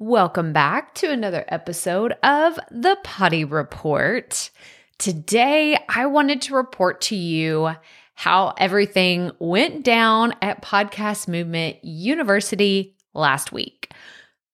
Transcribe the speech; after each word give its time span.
Welcome 0.00 0.52
back 0.52 0.94
to 0.94 1.10
another 1.10 1.44
episode 1.48 2.12
of 2.22 2.56
the 2.70 2.96
Proffitt 3.02 3.50
Report. 3.50 4.48
Today, 4.96 5.76
I 5.88 6.06
wanted 6.06 6.40
to 6.42 6.54
report 6.54 7.00
to 7.00 7.16
you 7.16 7.72
how 8.14 8.54
everything 8.58 9.32
went 9.40 9.82
down 9.82 10.34
at 10.40 10.62
Podcast 10.62 11.26
Movement 11.26 11.84
University 11.84 12.94
last 13.12 13.50
week. 13.50 13.92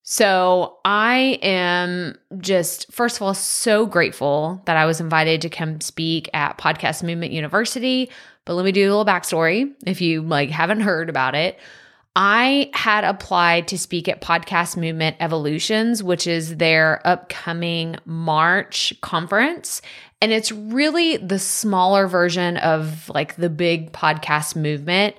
So, 0.03 0.79
I 0.83 1.39
am 1.43 2.17
just, 2.39 2.91
first 2.91 3.17
of 3.17 3.23
all, 3.23 3.35
so 3.35 3.85
grateful 3.85 4.63
that 4.65 4.79
I 4.79 4.87
was 4.87 4.99
invited 4.99 5.43
to 5.43 5.51
come 5.51 5.83
speak 5.83 6.31
at 6.33 6.57
Podcast 6.57 7.03
Movement 7.03 7.33
University. 7.33 8.11
But 8.47 8.55
let 8.55 8.65
me 8.65 8.73
do 8.73 8.85
a 8.87 8.89
little 8.89 9.05
backstory 9.05 9.75
if 9.87 10.01
you 10.01 10.23
like 10.23 10.49
haven't 10.49 10.81
heard 10.81 11.11
about 11.11 11.35
it. 11.35 11.59
I 12.17 12.71
had 12.73 13.03
applied 13.03 13.69
to 13.69 13.79
speak 13.79 14.09
at 14.09 14.21
Podcast 14.21 14.77
Movement 14.77 15.17
Evolutions, 15.19 16.03
which 16.03 16.27
is 16.27 16.57
their 16.59 17.05
upcoming 17.05 17.97
March 18.05 18.95
conference. 19.01 19.83
And 20.21 20.31
it's 20.31 20.53
really 20.53 21.17
the 21.17 21.41
smaller 21.41 22.07
version 22.07 22.57
of 22.59 23.09
like 23.09 23.35
the 23.37 23.51
big 23.51 23.93
podcast 23.93 24.55
movement. 24.55 25.17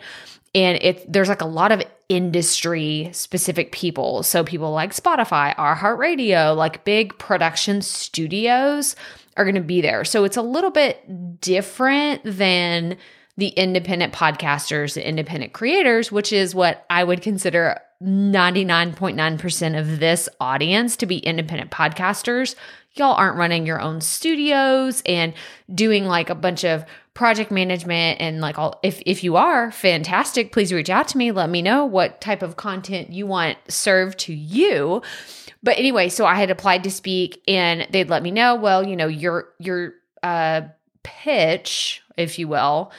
And 0.53 0.81
it 0.81 1.11
there's 1.11 1.27
like 1.27 1.41
a 1.41 1.47
lot 1.47 1.73
of 1.73 1.83
industry 2.07 3.09
specific 3.11 3.73
people. 3.73 4.23
So 4.23 4.43
people 4.43 4.71
like 4.71 4.95
Spotify, 4.95 5.53
iHeartRadio, 5.55 6.55
like 6.55 6.85
big 6.85 7.17
production 7.17 7.81
studios 7.81 8.95
are 9.35 9.43
going 9.43 9.55
to 9.55 9.61
be 9.61 9.81
there. 9.81 10.05
So 10.05 10.23
it's 10.23 10.37
a 10.37 10.41
little 10.41 10.71
bit 10.71 11.41
different 11.41 12.21
than 12.23 12.95
the 13.37 13.49
independent 13.49 14.13
podcasters, 14.13 14.93
the 14.93 15.07
independent 15.07 15.53
creators, 15.53 16.11
which 16.11 16.31
is 16.31 16.55
what 16.55 16.85
I 16.89 17.03
would 17.03 17.21
consider 17.21 17.79
99.9% 18.01 19.79
of 19.79 19.99
this 19.99 20.29
audience 20.39 20.95
to 20.97 21.05
be 21.05 21.17
independent 21.17 21.71
podcasters. 21.71 22.55
Y'all 22.93 23.13
aren't 23.13 23.37
running 23.37 23.65
your 23.65 23.81
own 23.81 23.99
studios 23.99 25.01
and 25.05 25.33
doing 25.73 26.05
like 26.05 26.29
a 26.29 26.35
bunch 26.35 26.63
of 26.63 26.85
project 27.13 27.51
management 27.51 28.19
and 28.19 28.41
like 28.41 28.59
all 28.59 28.79
if 28.83 29.01
if 29.05 29.23
you 29.23 29.37
are 29.37 29.71
fantastic. 29.71 30.51
Please 30.51 30.71
reach 30.71 30.89
out 30.89 31.07
to 31.09 31.17
me. 31.17 31.31
Let 31.31 31.49
me 31.49 31.61
know 31.61 31.85
what 31.85 32.19
type 32.21 32.41
of 32.41 32.57
content 32.57 33.11
you 33.11 33.25
want 33.25 33.57
served 33.69 34.19
to 34.19 34.33
you. 34.33 35.01
But 35.63 35.79
anyway 35.79 36.09
so 36.09 36.25
i 36.25 36.35
had 36.35 36.51
applied 36.51 36.83
to 36.83 36.91
speak 36.91 37.41
and 37.47 37.87
they'd 37.89 38.09
let 38.09 38.21
me 38.21 38.29
know 38.29 38.53
well 38.55 38.85
you 38.85 38.95
know 38.95 39.07
your 39.07 39.49
your 39.57 39.93
uh 40.21 40.61
pitch 41.01 42.03
if 42.17 42.37
you 42.37 42.47
will 42.47 42.91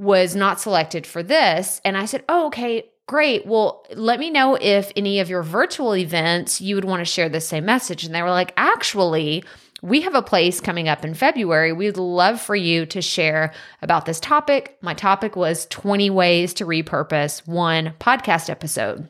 was 0.00 0.34
not 0.34 0.58
selected 0.58 1.06
for 1.06 1.22
this. 1.22 1.78
And 1.84 1.96
I 1.96 2.06
said, 2.06 2.24
Oh, 2.26 2.46
okay, 2.46 2.88
great. 3.06 3.44
Well, 3.46 3.84
let 3.94 4.18
me 4.18 4.30
know 4.30 4.56
if 4.58 4.90
any 4.96 5.20
of 5.20 5.28
your 5.28 5.42
virtual 5.42 5.94
events 5.94 6.58
you 6.58 6.74
would 6.74 6.86
want 6.86 7.00
to 7.00 7.04
share 7.04 7.28
the 7.28 7.40
same 7.40 7.66
message. 7.66 8.04
And 8.04 8.14
they 8.14 8.22
were 8.22 8.30
like, 8.30 8.54
Actually, 8.56 9.44
we 9.82 10.00
have 10.00 10.14
a 10.14 10.22
place 10.22 10.58
coming 10.58 10.88
up 10.88 11.04
in 11.04 11.12
February. 11.12 11.74
We'd 11.74 11.98
love 11.98 12.40
for 12.40 12.56
you 12.56 12.86
to 12.86 13.02
share 13.02 13.52
about 13.82 14.06
this 14.06 14.20
topic. 14.20 14.78
My 14.80 14.94
topic 14.94 15.36
was 15.36 15.66
20 15.66 16.08
ways 16.08 16.54
to 16.54 16.66
repurpose 16.66 17.46
one 17.46 17.92
podcast 18.00 18.48
episode. 18.48 19.06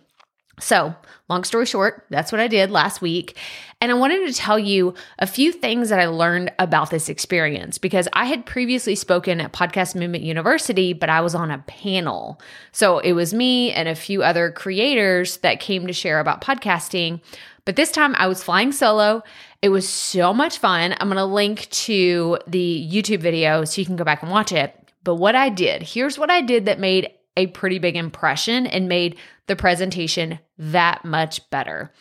So, 0.61 0.95
long 1.29 1.45
story 1.45 1.67
short, 1.67 2.07
that's 2.11 2.31
what 2.31 2.41
I 2.41 2.49
did 2.49 2.71
last 2.71 3.01
week. 3.01 3.37
And 3.81 3.91
I 3.91 3.95
wanted 3.95 4.27
to 4.27 4.33
tell 4.33 4.59
you 4.59 4.95
a 5.19 5.27
few 5.27 5.53
things 5.53 5.89
that 5.89 5.99
I 5.99 6.07
learned 6.07 6.53
about 6.59 6.91
this 6.91 7.09
experience 7.09 7.79
because 7.79 8.09
I 8.13 8.27
had 8.27 8.47
previously 8.47 8.95
spoken 8.95 9.41
at 9.41 9.53
Podcast 9.53 9.95
Movement 9.95 10.23
University, 10.23 10.93
but 10.93 11.09
I 11.09 11.23
was 11.23 11.35
on 11.35 11.51
a 11.51 11.65
panel. 11.67 12.41
So, 12.73 12.99
it 12.99 13.13
was 13.13 13.35
me 13.35 13.73
and 13.73 13.89
a 13.89 13.95
few 13.95 14.23
other 14.23 14.51
creators 14.51 15.39
that 15.39 15.61
came 15.61 15.87
to 15.87 15.93
share 15.93 16.21
about 16.21 16.43
podcasting. 16.43 17.21
But 17.65 17.77
this 17.77 17.91
time 17.91 18.15
I 18.17 18.27
was 18.27 18.43
flying 18.43 18.73
solo. 18.73 19.23
It 19.63 19.69
was 19.69 19.89
so 19.89 20.33
much 20.33 20.59
fun. 20.59 20.95
I'm 20.99 21.09
going 21.09 21.17
to 21.17 21.25
link 21.25 21.69
to 21.71 22.39
the 22.47 22.89
YouTube 22.91 23.21
video 23.21 23.65
so 23.65 23.81
you 23.81 23.87
can 23.87 23.97
go 23.97 24.05
back 24.05 24.23
and 24.23 24.31
watch 24.31 24.53
it. 24.53 24.75
But 25.05 25.17
what 25.17 25.35
I 25.35 25.49
did, 25.49 25.83
here's 25.83 26.19
what 26.19 26.31
I 26.31 26.41
did 26.41 26.67
that 26.67 26.79
made 26.79 27.11
a 27.41 27.47
pretty 27.47 27.79
big 27.79 27.97
impression 27.97 28.67
and 28.67 28.89
made 28.89 29.17
the 29.47 29.57
presentation 29.57 30.39
that 30.59 31.05
much 31.05 31.49
better. 31.51 31.93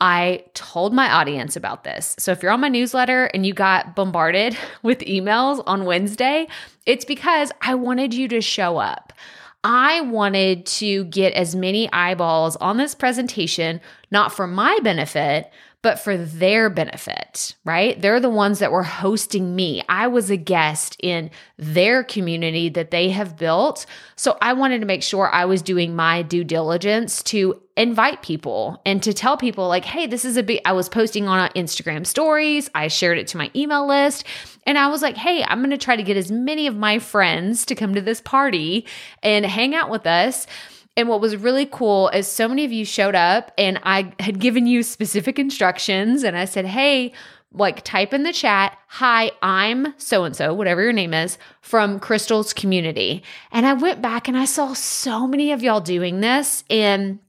I 0.00 0.44
told 0.54 0.94
my 0.94 1.10
audience 1.10 1.56
about 1.56 1.84
this. 1.84 2.14
So 2.18 2.32
if 2.32 2.42
you're 2.42 2.52
on 2.52 2.60
my 2.60 2.68
newsletter 2.68 3.24
and 3.26 3.44
you 3.44 3.52
got 3.52 3.94
bombarded 3.94 4.56
with 4.82 5.00
emails 5.00 5.62
on 5.66 5.84
Wednesday, 5.84 6.46
it's 6.86 7.04
because 7.04 7.52
I 7.60 7.74
wanted 7.74 8.14
you 8.14 8.28
to 8.28 8.40
show 8.40 8.78
up. 8.78 9.12
I 9.64 10.02
wanted 10.02 10.66
to 10.66 11.04
get 11.04 11.32
as 11.32 11.54
many 11.54 11.92
eyeballs 11.92 12.56
on 12.56 12.76
this 12.76 12.94
presentation, 12.94 13.80
not 14.10 14.32
for 14.32 14.46
my 14.46 14.78
benefit, 14.82 15.50
but 15.82 15.98
for 15.98 16.16
their 16.16 16.70
benefit, 16.70 17.54
right? 17.64 18.00
They're 18.00 18.20
the 18.20 18.28
ones 18.28 18.58
that 18.58 18.72
were 18.72 18.82
hosting 18.82 19.54
me. 19.54 19.82
I 19.88 20.08
was 20.08 20.28
a 20.28 20.36
guest 20.36 20.96
in 21.00 21.30
their 21.56 22.02
community 22.02 22.68
that 22.70 22.90
they 22.90 23.10
have 23.10 23.36
built. 23.36 23.86
So 24.16 24.36
I 24.42 24.54
wanted 24.54 24.80
to 24.80 24.86
make 24.86 25.02
sure 25.02 25.28
I 25.28 25.44
was 25.44 25.62
doing 25.62 25.94
my 25.94 26.22
due 26.22 26.44
diligence 26.44 27.22
to 27.24 27.62
invite 27.78 28.22
people 28.22 28.82
and 28.84 29.02
to 29.04 29.12
tell 29.12 29.36
people, 29.36 29.68
like, 29.68 29.84
hey, 29.84 30.06
this 30.06 30.24
is 30.24 30.36
a 30.36 30.42
big, 30.42 30.60
I 30.64 30.72
was 30.72 30.88
posting 30.88 31.28
on 31.28 31.38
uh, 31.38 31.48
Instagram 31.50 32.04
stories. 32.04 32.68
I 32.74 32.88
shared 32.88 33.18
it 33.18 33.28
to 33.28 33.36
my 33.36 33.50
email 33.54 33.86
list. 33.86 34.24
And 34.66 34.76
I 34.76 34.88
was 34.88 35.00
like, 35.00 35.16
hey, 35.16 35.44
I'm 35.44 35.60
going 35.60 35.70
to 35.70 35.78
try 35.78 35.96
to 35.96 36.02
get 36.02 36.16
as 36.16 36.30
many 36.30 36.66
of 36.66 36.76
my 36.76 36.98
friends 36.98 37.64
to 37.66 37.74
come 37.74 37.94
to 37.94 38.00
this 38.00 38.20
party 38.20 38.86
and 39.22 39.46
hang 39.46 39.74
out 39.74 39.90
with 39.90 40.06
us. 40.06 40.46
And 40.96 41.08
what 41.08 41.20
was 41.20 41.36
really 41.36 41.66
cool 41.66 42.08
is 42.08 42.26
so 42.26 42.48
many 42.48 42.64
of 42.64 42.72
you 42.72 42.84
showed 42.84 43.14
up 43.14 43.52
and 43.56 43.78
I 43.84 44.12
had 44.18 44.40
given 44.40 44.66
you 44.66 44.82
specific 44.82 45.38
instructions 45.38 46.24
and 46.24 46.36
I 46.36 46.44
said, 46.44 46.66
hey, 46.66 47.12
like 47.52 47.84
type 47.84 48.12
in 48.12 48.24
the 48.24 48.32
chat, 48.32 48.76
hi, 48.88 49.30
I'm 49.40 49.94
so 49.96 50.24
and 50.24 50.34
so, 50.34 50.52
whatever 50.52 50.82
your 50.82 50.92
name 50.92 51.14
is, 51.14 51.38
from 51.60 52.00
Krystal's 52.00 52.52
community. 52.52 53.22
And 53.52 53.64
I 53.64 53.72
went 53.74 54.02
back 54.02 54.28
and 54.28 54.36
I 54.36 54.44
saw 54.44 54.74
so 54.74 55.26
many 55.26 55.52
of 55.52 55.62
y'all 55.62 55.80
doing 55.80 56.20
this. 56.20 56.64
And 56.68 57.20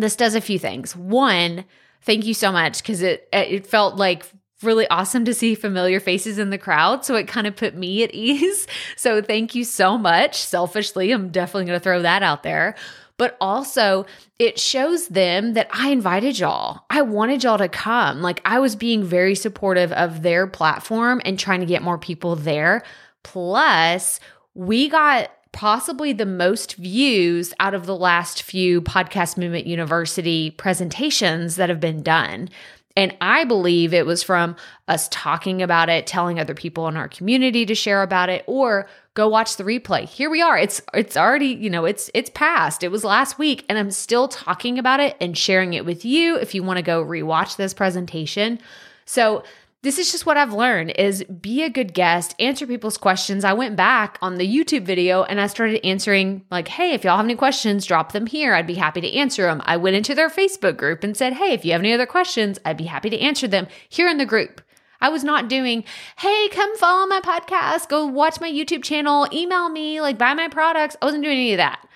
this 0.00 0.16
does 0.16 0.34
a 0.34 0.40
few 0.40 0.58
things. 0.58 0.96
One, 0.96 1.64
thank 2.02 2.24
you 2.24 2.34
so 2.34 2.52
much 2.52 2.82
because 2.82 3.02
it 3.02 3.28
it 3.32 3.66
felt 3.66 3.96
like 3.96 4.24
really 4.62 4.88
awesome 4.88 5.24
to 5.24 5.34
see 5.34 5.54
familiar 5.54 6.00
faces 6.00 6.38
in 6.38 6.50
the 6.50 6.58
crowd. 6.58 7.04
So 7.04 7.14
it 7.14 7.28
kind 7.28 7.46
of 7.46 7.54
put 7.54 7.76
me 7.76 8.02
at 8.02 8.10
ease. 8.14 8.66
So 8.96 9.22
thank 9.22 9.54
you 9.54 9.64
so 9.64 9.96
much. 9.96 10.36
Selfishly, 10.36 11.12
I'm 11.12 11.28
definitely 11.28 11.66
going 11.66 11.78
to 11.78 11.82
throw 11.82 12.02
that 12.02 12.22
out 12.22 12.42
there 12.42 12.74
but 13.18 13.36
also 13.40 14.06
it 14.38 14.58
shows 14.58 15.08
them 15.08 15.52
that 15.54 15.68
I 15.72 15.90
invited 15.90 16.38
y'all. 16.38 16.84
I 16.88 17.02
wanted 17.02 17.44
y'all 17.44 17.58
to 17.58 17.68
come. 17.68 18.22
Like 18.22 18.40
I 18.44 18.60
was 18.60 18.76
being 18.76 19.04
very 19.04 19.34
supportive 19.34 19.92
of 19.92 20.22
their 20.22 20.46
platform 20.46 21.20
and 21.24 21.38
trying 21.38 21.60
to 21.60 21.66
get 21.66 21.82
more 21.82 21.98
people 21.98 22.36
there. 22.36 22.82
Plus, 23.24 24.20
we 24.54 24.88
got 24.88 25.30
possibly 25.52 26.12
the 26.12 26.26
most 26.26 26.76
views 26.76 27.54
out 27.60 27.74
of 27.74 27.86
the 27.86 27.96
last 27.96 28.42
few 28.42 28.80
Podcast 28.80 29.36
Movement 29.36 29.66
University 29.66 30.50
presentations 30.50 31.56
that 31.56 31.68
have 31.68 31.80
been 31.80 32.02
done. 32.02 32.48
And 32.96 33.16
I 33.20 33.44
believe 33.44 33.94
it 33.94 34.06
was 34.06 34.24
from 34.24 34.56
us 34.88 35.08
talking 35.12 35.62
about 35.62 35.88
it, 35.88 36.06
telling 36.06 36.40
other 36.40 36.54
people 36.54 36.88
in 36.88 36.96
our 36.96 37.06
community 37.06 37.64
to 37.66 37.74
share 37.74 38.02
about 38.02 38.28
it, 38.28 38.42
or 38.48 38.88
go 39.14 39.28
watch 39.28 39.56
the 39.56 39.62
replay. 39.64 40.04
Here 40.04 40.28
we 40.28 40.42
are. 40.42 40.58
It's 40.58 40.82
it's 40.92 41.16
already, 41.16 41.46
you 41.46 41.70
know, 41.70 41.84
it's 41.84 42.10
it's 42.12 42.30
past. 42.30 42.82
It 42.82 42.90
was 42.90 43.04
last 43.04 43.38
week 43.38 43.64
and 43.68 43.78
I'm 43.78 43.90
still 43.90 44.26
talking 44.26 44.78
about 44.78 45.00
it 45.00 45.16
and 45.20 45.38
sharing 45.38 45.74
it 45.74 45.84
with 45.84 46.04
you 46.04 46.36
if 46.36 46.54
you 46.54 46.62
want 46.62 46.78
to 46.78 46.82
go 46.82 47.04
rewatch 47.04 47.56
this 47.56 47.72
presentation. 47.72 48.58
So 49.06 49.44
this 49.82 49.98
is 49.98 50.10
just 50.10 50.26
what 50.26 50.36
I've 50.36 50.52
learned 50.52 50.90
is 50.98 51.22
be 51.24 51.62
a 51.62 51.70
good 51.70 51.94
guest, 51.94 52.34
answer 52.40 52.66
people's 52.66 52.98
questions. 52.98 53.44
I 53.44 53.52
went 53.52 53.76
back 53.76 54.18
on 54.20 54.34
the 54.34 54.46
YouTube 54.46 54.84
video 54.84 55.22
and 55.22 55.40
I 55.40 55.46
started 55.46 55.86
answering 55.86 56.44
like, 56.50 56.66
"Hey, 56.68 56.94
if 56.94 57.04
y'all 57.04 57.16
have 57.16 57.24
any 57.24 57.36
questions, 57.36 57.86
drop 57.86 58.12
them 58.12 58.26
here. 58.26 58.54
I'd 58.54 58.66
be 58.66 58.74
happy 58.74 59.00
to 59.00 59.14
answer 59.14 59.42
them." 59.42 59.62
I 59.64 59.76
went 59.76 59.96
into 59.96 60.14
their 60.14 60.28
Facebook 60.28 60.76
group 60.76 61.04
and 61.04 61.16
said, 61.16 61.34
"Hey, 61.34 61.52
if 61.52 61.64
you 61.64 61.72
have 61.72 61.80
any 61.80 61.92
other 61.92 62.06
questions, 62.06 62.58
I'd 62.64 62.76
be 62.76 62.84
happy 62.84 63.08
to 63.10 63.20
answer 63.20 63.46
them 63.46 63.68
here 63.88 64.08
in 64.08 64.18
the 64.18 64.26
group." 64.26 64.60
I 65.00 65.10
was 65.10 65.22
not 65.22 65.48
doing, 65.48 65.84
"Hey, 66.18 66.48
come 66.48 66.76
follow 66.76 67.06
my 67.06 67.20
podcast, 67.20 67.88
go 67.88 68.04
watch 68.04 68.40
my 68.40 68.50
YouTube 68.50 68.82
channel, 68.82 69.28
email 69.32 69.68
me, 69.68 70.00
like 70.00 70.18
buy 70.18 70.34
my 70.34 70.48
products." 70.48 70.96
I 71.00 71.04
wasn't 71.04 71.22
doing 71.22 71.38
any 71.38 71.52
of 71.52 71.58
that. 71.58 71.86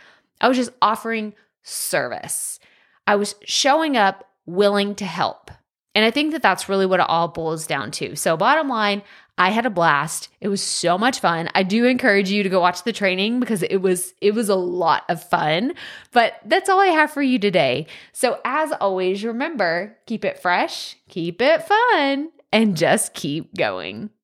I 0.40 0.46
was 0.46 0.56
just 0.56 0.70
offering 0.80 1.34
service. 1.64 2.60
I 3.08 3.16
was 3.16 3.34
showing 3.42 3.96
up 3.96 4.28
willing 4.46 4.94
to 4.96 5.04
help. 5.04 5.50
And 5.94 6.04
I 6.04 6.10
think 6.10 6.32
that 6.32 6.42
that's 6.42 6.68
really 6.68 6.86
what 6.86 7.00
it 7.00 7.06
all 7.08 7.28
boils 7.28 7.66
down 7.66 7.90
to. 7.92 8.16
So, 8.16 8.36
bottom 8.36 8.68
line, 8.68 9.02
I 9.36 9.50
had 9.50 9.66
a 9.66 9.70
blast. 9.70 10.28
It 10.40 10.48
was 10.48 10.62
so 10.62 10.96
much 10.96 11.20
fun. 11.20 11.50
I 11.54 11.62
do 11.62 11.84
encourage 11.86 12.30
you 12.30 12.42
to 12.42 12.48
go 12.48 12.60
watch 12.60 12.84
the 12.84 12.92
training 12.92 13.40
because 13.40 13.62
it 13.62 13.78
was 13.78 14.14
it 14.20 14.34
was 14.34 14.48
a 14.48 14.54
lot 14.54 15.04
of 15.08 15.22
fun. 15.28 15.74
But 16.12 16.34
that's 16.44 16.68
all 16.68 16.80
I 16.80 16.86
have 16.86 17.10
for 17.10 17.22
you 17.22 17.38
today. 17.38 17.86
So, 18.12 18.40
as 18.44 18.72
always, 18.72 19.24
remember, 19.24 19.96
keep 20.06 20.24
it 20.24 20.38
fresh, 20.38 20.96
keep 21.08 21.42
it 21.42 21.62
fun, 21.62 22.30
and 22.52 22.76
just 22.76 23.14
keep 23.14 23.54
going. 23.56 24.10